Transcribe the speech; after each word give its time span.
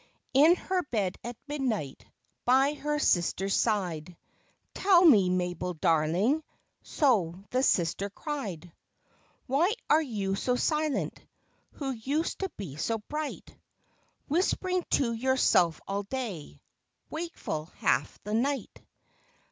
In 0.33 0.55
her 0.55 0.81
bed 0.81 1.19
at 1.23 1.37
midnight, 1.47 2.07
By 2.43 2.73
her 2.73 2.97
sister's 2.97 3.53
side,— 3.53 4.09
u 4.09 4.15
Tell 4.73 5.05
me, 5.05 5.29
Mabel 5.29 5.75
darling," 5.75 6.43
So 6.81 7.43
the 7.51 7.61
sister 7.61 8.09
cried;" 8.09 8.71
Why 9.45 9.75
are 9.91 10.01
you 10.01 10.33
so 10.33 10.55
silent, 10.55 11.19
Who 11.73 11.91
used 11.91 12.39
to 12.39 12.49
be 12.57 12.77
so 12.77 12.97
bright, 12.97 13.55
Whispering 14.27 14.83
to 14.89 15.13
yourself 15.13 15.79
all 15.87 16.01
day, 16.01 16.63
Wakeful 17.11 17.65
half 17.75 18.17
the 18.23 18.33
night 18.33 18.81